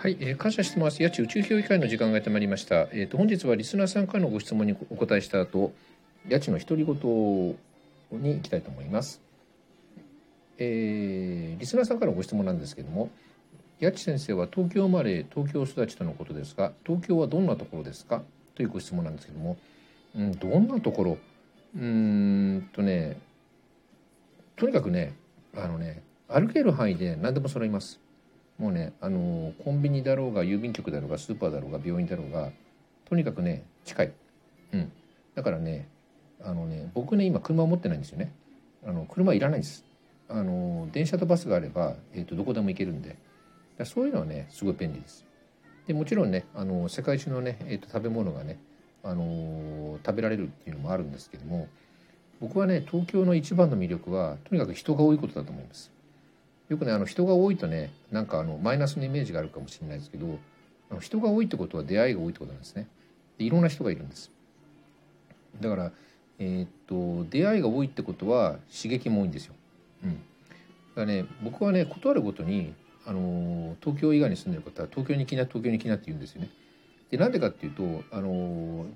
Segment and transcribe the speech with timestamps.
[0.00, 1.02] はい、えー、感謝してます。
[1.02, 2.82] 八千宇宙評議会の時間がやってまいりました。
[2.82, 5.72] えっ、ー、と本日はリスナーさんからのご質問にお答えした後、
[6.30, 6.94] 八千の独り言
[8.12, 9.20] に行きたいと思います。
[10.56, 13.10] えー、リスナーさんからのご質問なんですけども、
[13.80, 18.22] 八千先生は東京生まれ、東京育ちとのことですが、東京はどんなところですか？
[18.54, 19.56] というご質問なんですけども、
[20.14, 21.18] うん、どんなところ？
[21.76, 23.18] うんとね、
[24.54, 25.14] とにかくね、
[25.56, 27.98] あのね、歩ける範囲で何でも揃います。
[28.58, 32.50] もうねあのコンビニだろうが郵便局だろうがスーパーだろうが病院だろうが
[33.08, 34.12] とにかくね近い、
[34.72, 34.92] うん、
[35.34, 35.88] だからね
[36.42, 38.32] あのね僕ね今車を持ってないんですよね。
[38.86, 39.84] あの車いらないんです。
[40.28, 43.16] あの電車とバスがあれば、えーと、どこでも行けるんで。
[43.78, 45.24] だそういうのはねすごい便利です。
[45.86, 48.58] でもちろんねあの世界中のね、えーと、食べ物がね
[49.02, 51.68] あの食べられるっていうのもあるんですけども
[52.40, 55.90] 僕はね東京の一番の魅力はとにかく人が多いことだと思います。
[56.68, 60.38] よくねあの人が多いとねなんかあのマイナスのイメージがあるかもしれないですけど
[60.90, 62.88] あの人が多いってことは出会いが多いってことなんですね。
[63.38, 64.30] でいろんな人がいるんです。
[65.60, 65.92] だから
[66.38, 69.54] えー、っと出会いが多いってことは刺激も多いんですよ、
[70.04, 70.20] うん、だか
[71.00, 72.74] らね僕はね断るごとに
[73.06, 76.50] あの東京以外に住んでる方は東京に来な東京に来なって言うんですよね。
[77.10, 78.86] でなんでかっていうとあの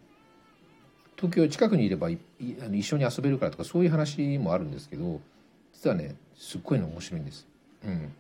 [1.17, 5.21] 東京近くにいればい一緒に遊べるからとかそういう話もあるんですけど
[5.73, 7.47] 実はねすっごいの面白いんです。
[7.85, 8.13] うん、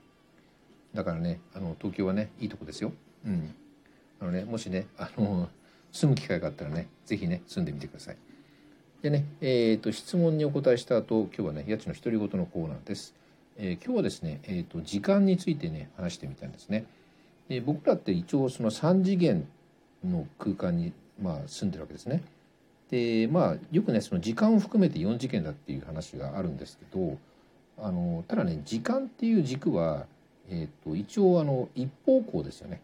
[0.94, 2.92] だからねあの東京はねいいとこですよ、
[3.26, 3.54] うん、
[4.20, 5.48] あのねもしねあの
[5.92, 8.16] 住む機会があったらね是非ね住んでみてください。
[9.02, 13.14] でねえーと、質問にお答えした後今日はね家賃の独り言のコーナーです、
[13.58, 16.84] えー、今日はですね、えーと、時間についてね話してみたんですね。
[17.48, 19.44] で僕らって一応その3次元
[20.04, 22.22] の空間に、まあ、住んでるわけですね。
[22.90, 27.18] でまあよくねその時間を含めて4次元だっていう話があるんですけど
[27.82, 30.06] あのただね時間っていう軸は、
[30.48, 32.80] えーと、一応あの一方向ですよね。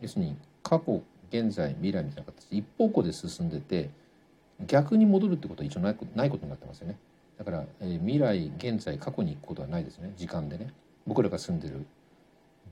[0.00, 3.88] 要するに過去現在未来みたいな形で一方向で進んでて
[4.66, 6.98] 逆に戻るってことは一応ないないことになってますよね。
[7.38, 10.12] だから、えー、未来現在過去に行くことはないですね。
[10.16, 10.72] 時間でね。
[11.06, 11.84] 僕らが住んでる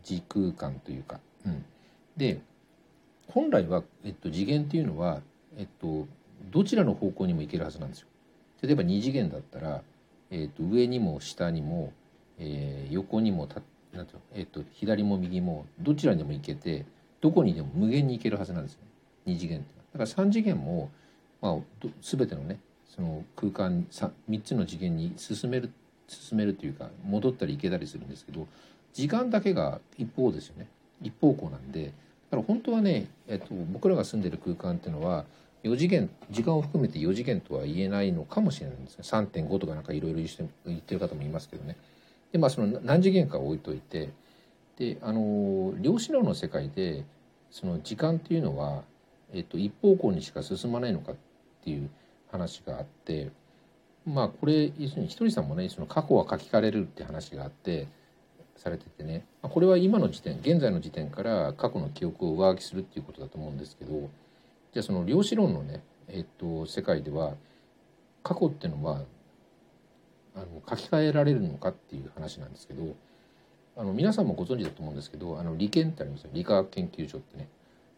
[0.04, 1.64] 時空間というか、うん、
[2.16, 2.40] で
[3.26, 5.20] 本来は、えっと、次元っていうのは、
[5.56, 6.06] えっと、
[6.50, 8.06] どちらの方向にも行けるはずなんですよ。
[8.62, 9.82] 例えば2次元だったら
[10.30, 11.92] えーと、上にも下にも、
[12.38, 13.60] えー、横にもた
[13.92, 16.86] なんていうの、えーと、左も右もどちらにでも行けて
[17.20, 18.78] どこにでも無限に行けるはずなんですね。
[19.26, 20.90] 2次元ってだから3次元も、
[21.42, 21.56] まあ、
[22.00, 22.58] 全てのね
[22.88, 25.70] その空間 3, 3つの次元に進める
[26.08, 28.48] 進めるというか戻ったり行けたりするんですけど
[28.92, 30.66] 時間だけが一方ですよね。
[31.02, 31.92] 一方向なんで。
[32.30, 35.24] だから本当はね、えっと、僕らが住んでる空間っていうのは
[35.62, 40.20] 4次元時間を含めて4次元とは言えないのかもしれないんです3.5とかなんかいろいろ
[40.66, 41.76] 言ってる方もいますけどね。
[42.32, 44.10] でまあその何次元か置いといて
[44.76, 47.04] であの量子論の世界で
[47.50, 48.82] その時間っていうのは、
[49.32, 51.16] えっと、一方向にしか進まないのかっ
[51.64, 51.90] ていう
[52.30, 53.30] 話があって
[54.06, 57.86] まあこれ要するにひとりさんもねその過去は書き換えれるって話があって
[58.56, 59.24] されててね。
[59.42, 64.10] これは今の時点現在の時点から過去の記憶を上書きするっていうことだと思うんですけど
[64.72, 67.34] じゃあその量子論のね、えっと、世界では
[68.22, 69.02] 過去っていうのは
[70.34, 72.94] あの書き換えられるのかっていう話なんですけど
[73.76, 77.48] あの皆さんもご存知だと思うんですけどあの理研ってありますよ理化学研究所ってね、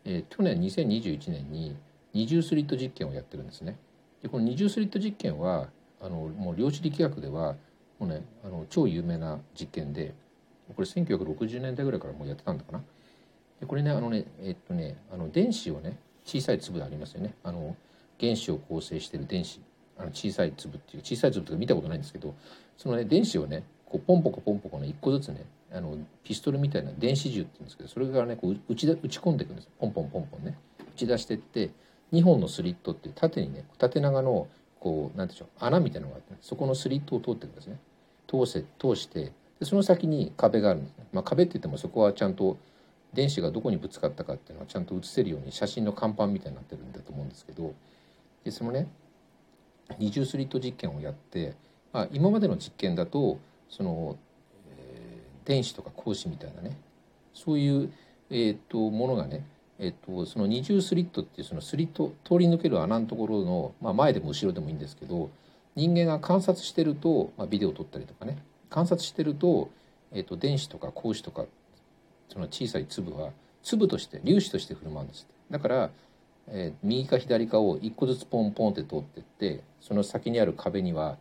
[0.04, 1.76] えー、去年2021年に
[2.14, 3.78] 二重スリット実験をやってるんですね。
[4.22, 7.56] でこの二重スリット実験はあのもう量子力学では
[7.98, 10.14] もうねあの超有名な実験で
[10.74, 12.82] これ1960年代ぐらいからもうやってたんだかな。
[13.60, 17.34] でこれねあのねえっとねあの電子をね小さい粒ありますよね。
[17.42, 17.76] あの
[18.20, 19.60] 原子を構成してる電子。
[19.98, 22.34] あの小さい粒っていう小さい粒とか見たことないんですけど
[22.78, 30.56] そのね電子をねこうポンポコポンポコね一個ずつねあのピストルみたいな電子銃って言うんですけどそれがねこう打ち打ち込んでいくんですポンポンポンポンね。
[30.94, 31.70] 打ち出してって
[32.12, 34.48] 2本のスリットっていう縦にね縦長の
[34.80, 37.78] こうなんでしょう穴みたいなのがあって、ね、そこのスリットを通っていくんですね。
[38.26, 42.56] 通せ通してでその先に壁があるんですね、まあ、壁って言ってもそこはちゃんと
[43.12, 47.74] 電子がどこにぶつかったかっていうのはちゃんと写せるように写真の看板みたいになってるんだと思うんですけど
[48.44, 48.88] でそのね
[49.98, 51.54] 二重スリット実験をやって、
[51.92, 53.38] まあ、今までの実験だと
[53.68, 54.16] その、
[54.78, 56.76] えー、電子とか光子みたいなね
[57.34, 57.92] そういう、
[58.30, 59.44] えーと、ものがね、
[59.78, 65.30] えーと、その二重スリットっていうそのスリット通り抜ける穴のところの、まあ、前でも後ろでもいいんですけど
[65.74, 68.38] 人間が観察してると、まあ、ビデオを撮ったりとかね
[68.70, 69.70] 観察してると,、
[70.12, 71.44] えーと電子とか光子とか
[72.32, 73.30] その小さい粒は
[73.62, 75.90] 粒として粒子として振る舞うんですだから、
[76.48, 81.18] えー、右か左かを一個ずつポンポンって通ってってその先にある壁には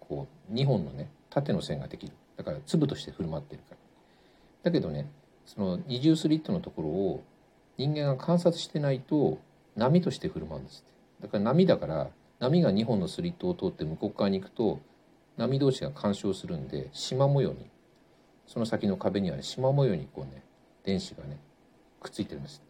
[0.00, 2.12] こう2本のね縦の線ができる。
[2.36, 3.76] だから粒として振る舞ってるから。
[4.64, 5.10] だけどね
[5.46, 7.24] その二重スリットのところを
[7.78, 9.38] 人間が観察してないと
[9.76, 10.84] 波として振る舞うんです
[11.20, 14.80] だから波だから波が2本のスリットを通って向こう側に行くと
[15.36, 17.66] 波同士が干渉するんで縞模様に
[18.46, 20.42] その先の壁にはね縞模様にこうね
[20.84, 21.38] 電子がね
[22.00, 22.62] くっついてるんです。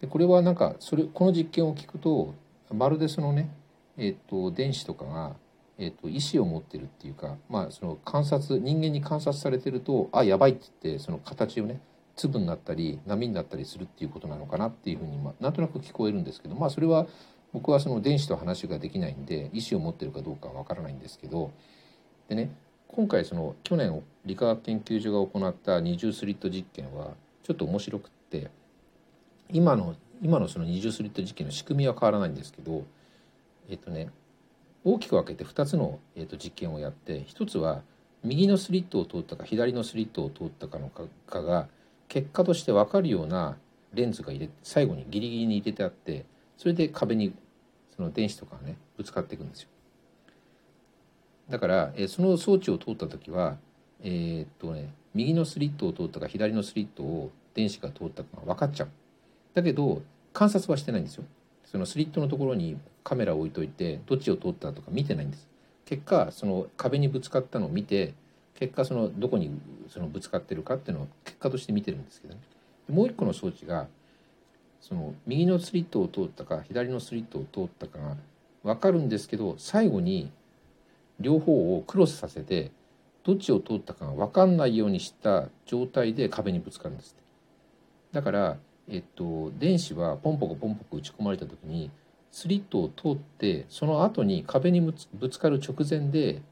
[0.00, 2.34] でこれはなんかそれこの実験を聞くと
[2.72, 3.50] まるでそのね
[3.96, 5.36] えっ、と電子とかが、
[5.78, 11.80] えっ、と意思を持ってるっていうかまあその観察人間に観察されてるとあやばいって言ってその形をね
[12.16, 17.06] 粒になったり波になったりするっていうことなのかなっていうふうに、まあ、なんとなく聞こえるんですけどまあそれは
[17.52, 21.52] 僕はその電子と話ができないんで意思を持ってるかどうかは分からないんですけど
[22.28, 22.50] でね
[22.88, 27.12] 今回その去年理化学研究所が行った二重スリット実験は
[27.42, 28.50] ちょっと面白くって
[29.50, 32.84] 今の今のその二重スリット実験の仕組みは変わらないんですけど
[33.68, 34.10] えっとね
[34.84, 37.82] 大きく分けて2つの、えっと、実験をやって1つは
[38.22, 41.68] 右のスリットを通ったか左のスリットを通ったかのかが
[42.08, 43.56] 結果として分かるような
[43.92, 46.24] レンズが入れ最後にギリギリに入れてあって
[46.56, 47.34] それで壁に
[47.96, 49.68] その電子とかがねぶつかっていくんですよ。
[51.48, 53.58] だから、えその装置を通った時は
[54.04, 58.88] えー、っとね右のスリットを通ったか左のスリットを電子が通ったかが分かっちゃう。
[59.54, 60.02] だけど
[60.32, 61.24] 観察はしてないんですよ。
[61.64, 65.48] そのスリットのところにカメラを置いといてどっちを通ったとか見てないんです。
[65.86, 68.14] 結果その壁にぶつかったのを見て
[68.54, 69.50] 結果そのどこに
[69.88, 72.40] そのぶつかってるかっていうのを結果として見てるんですけどね。
[72.88, 73.86] もう一個の装置が
[74.80, 78.16] その右のスリットを通ったか左のスリットを通ったかが
[78.62, 80.30] 分かるんですけど最後に
[81.20, 82.70] 両方をクロスさせて
[83.24, 87.16] どっちを通ったかが分かんないようにした状態で壁にぶつかるんです
[88.12, 88.56] だから、
[88.88, 91.90] えっと、電子はポンポコポンポコ打ち込まれた時に
[92.30, 96.42] スリットを通ってその後に壁にぶつかる直前で、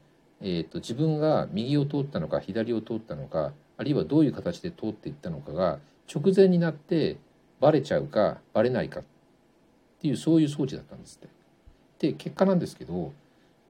[0.41, 5.79] えっと、自分が右を通ったのか左を通ったのかあるいはどういう形で通っていったのかが
[6.13, 7.17] 直前になって
[7.59, 9.03] バレちゃうかバレないかっ
[10.01, 11.33] ていうそういう装置だったんですって。
[11.99, 13.13] で結果なんですけど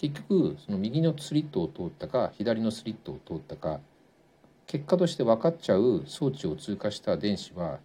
[0.03, 3.79] 結局その右のスリットを通ったか左のスリットを通ったか
[4.67, 7.79] 結果として分かっちゃう装置を通過した電子は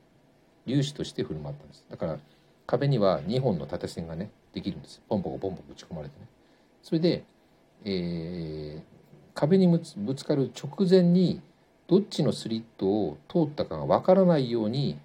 [0.66, 1.84] 粒子として振る舞ったんです。
[1.88, 2.18] だから
[2.66, 5.00] 壁には2本の縦線がねできるんです。
[5.08, 6.26] ポンポコポンポコ打ち込まれてね。
[6.82, 7.22] それで、
[7.84, 8.82] えー、
[9.34, 11.40] 壁にぶつかる直前に
[11.86, 14.98] どっちのスリットを通ったかが分からないように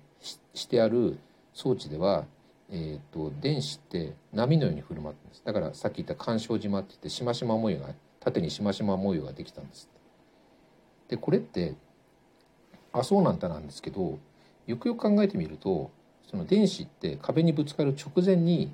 [0.55, 1.19] してある
[1.53, 2.25] 装置では、
[2.75, 7.89] えーと、電子って波のように振る舞ってんですだからさっき言った干渉島って言ってしましま模様が
[8.19, 9.87] 縦にしましま模様ができたんです
[11.07, 11.75] でこれって
[12.91, 14.17] あそうなんだなんですけど
[14.65, 15.91] よくよく考えてみると
[16.29, 18.73] その電子って壁にぶつかる直前に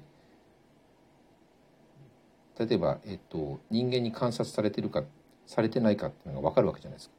[2.58, 5.04] 例えば、えっと、人間に観察されてるか
[5.46, 7.16] されてないかっていうのが分かるわけじゃないですか。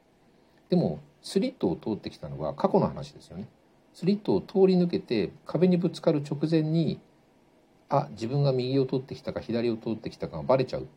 [0.69, 3.47] でもスリットを通ってきたのは過去の話ですよね。
[3.93, 6.99] スリットを通り抜けて壁にぶつかる直前に
[7.89, 10.87] あ自分が右を通ってきたか左を通ってきたかがバレちゃう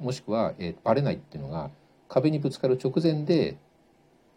[0.00, 1.70] もしくは、えー、バレないっていうのが
[2.08, 3.56] 壁にぶつかる直前で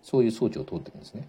[0.03, 1.27] そういう装置を通ってるんですね。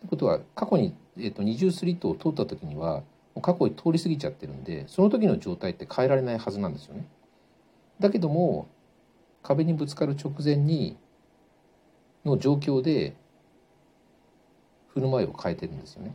[0.00, 3.02] ということは過去に、えーと、二重スリットを通った時には
[3.42, 7.08] 過去に通り過ぎちゃってるんでその時の状態って変えられないはずなんですよね。
[7.98, 8.68] だけども
[9.42, 10.96] 壁にぶつかる直前に
[12.24, 13.14] の状況で
[14.96, 16.14] 振る舞いを変えてるんですよね。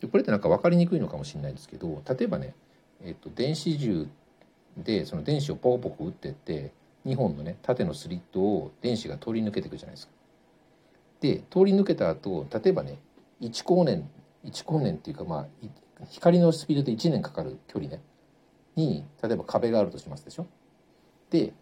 [0.00, 2.54] でこれってなんか分かりにくいのかもしれないですけど例えばね、
[3.02, 4.06] えっと、電子銃
[4.76, 6.70] でその電子をポコポコ打ってって
[7.04, 10.12] 2本のね縦のスリットを電子が通り抜けていくじゃないですか。
[11.20, 12.98] で通り抜けた後例えばね
[13.40, 14.08] 1光年
[14.44, 15.46] 1光年っていうかまあ
[16.08, 18.00] 光のスピードで1年かかる距離ね
[18.76, 20.46] に例えば壁があるとしますでしょ。
[21.30, 21.52] で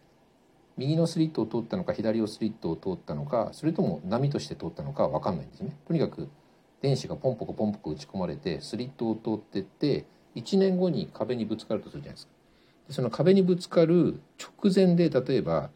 [0.76, 5.76] 右のスリットを通ったのか左のスリットを通ったのかそれとも波として通ったのか分かんないんですね。
[5.86, 6.28] とにかく
[6.82, 10.04] 電子がポンポコポンポコ打ち込まれてスリットを通ってって
[10.34, 12.32] 1年後に壁にぶつかるとするじゃないですか。
[12.88, 15.70] でその壁にぶつかる直前で例えば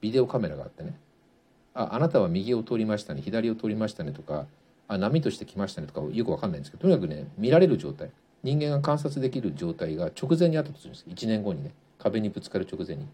[0.00, 0.98] ビデオカメラがあってね
[1.74, 4.46] ああなたは右を通りましたね左を通りましたねとか
[4.88, 8.10] あ波として来ましたねとかよく分かんないんですけどとにかくね見られる状態
[8.42, 13.06] 人間が観察できる状態が直前にあったとするんです1年後にね壁にぶつかる直前に。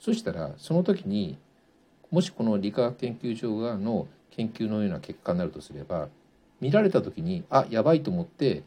[0.00, 1.38] そしたらその時に
[2.10, 6.08] もしこの理化学研究所側の研究のような結果になるとすれば
[6.60, 8.62] 見られた時にあやばいと思って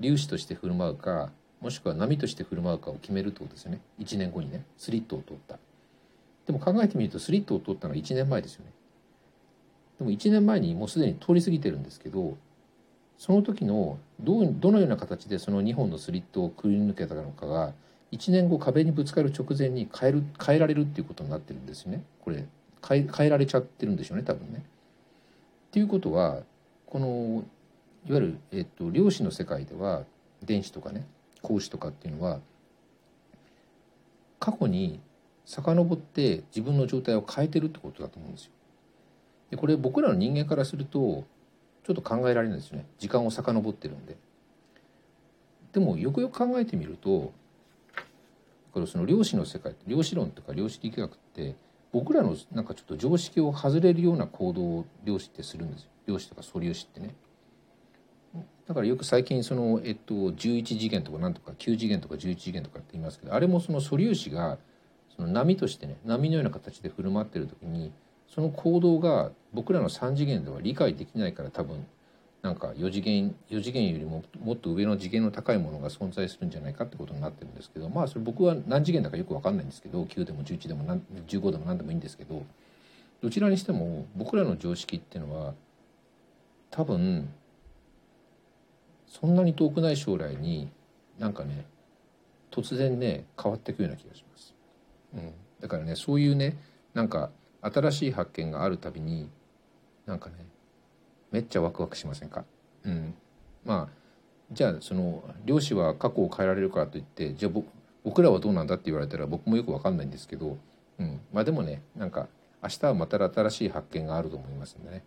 [0.00, 1.30] 粒子として振る舞うか
[1.60, 3.80] もしくは波として振る舞うかを決めるってことですよね。
[3.98, 5.58] 1年後にねスリットを通った。
[6.46, 8.72] でも考えてみるとスリットを通ったのは1年前ですよね。
[9.98, 12.38] でも1年前にもうすでに通り過ぎてるんですけど
[13.18, 17.74] その時のどうどのような形でその2本のスリットをくり抜けたのかが
[18.12, 22.44] 1年後壁にぶつかる直前に変える変えられるっていうことになってるんですよねこれ
[22.86, 26.40] 変え変えられちゃってるんでしょうね多分ねっていうことは
[26.86, 27.44] この
[28.08, 30.04] いわゆる、えっと、量子の世界では
[30.42, 31.06] 電子とかね
[31.42, 32.40] 光子とかっていうのは
[34.38, 35.00] 過去に
[35.44, 38.50] 遡って自分の状態を変えてるってことだと思うんですよ。
[39.50, 41.24] でこれ僕らの人間からすると
[41.84, 44.16] ちょっと考えられないですよね時間を遡ってるんで。
[45.72, 47.32] でもよくよく考えてみると
[48.72, 51.56] これその量子の世界量子論とか量子力学って
[51.92, 57.14] 僕らのなんかちょっと常識を外れるような行動を量子ってするんですよ量子とか素粒子ってね。
[58.66, 64.58] だからよく最近その、えっと、11次元とかなんとか9次元とか11次元とかって言いますけどあれもその素粒子が
[65.16, 67.92] その波としてね波のような形で振る舞ってる時に
[68.32, 71.84] その行動が僕らの3次元では理解できないから多分
[72.42, 82.42] なんか4次元4次元よりももっと上の次元の高いものが存在するんじゃないかってことになってるんですけどまあそれ僕は何次元だかよく分かんないんですけど9でも11でも15でも何でもいいんですけど
[83.22, 85.54] どちらにしても僕らの常識っていうのは
[86.70, 87.28] 多分
[89.06, 90.70] そんなに遠くない将来に
[91.18, 91.66] なんかね
[92.50, 94.54] 突然ね変わっていくような気がします、
[95.14, 96.56] うん、だからねそういうね
[96.94, 97.30] なんか
[97.60, 99.28] 新しい発見があるたびに
[100.06, 100.36] なんかね
[101.30, 102.44] めっちゃワクワクしませんか、
[102.84, 103.14] うん、
[103.64, 103.94] まあ
[104.52, 107.62] じゃあその漁師は過去を変えられるかといってじゃあ
[108.04, 110.58] 僕らはどうなんだって言われたら僕もよく分かんないんですけど、
[110.98, 112.28] うん、まあでもねなんか
[112.62, 115.04] 明日はまた新しい発見があると思いますんでね。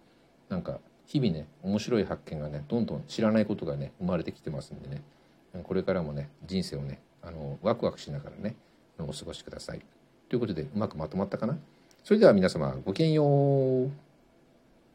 [0.50, 5.01] なんか日々ね面白い発見がねどんどん知らないことがね生まれてきてますんでね。
[5.63, 8.56] これからもね人生をねあのワクワクしながらね
[8.98, 9.82] お過ごしください。
[10.30, 11.58] ということでうまくまとまったかな？
[12.03, 13.92] それでは皆様ごきげんよう。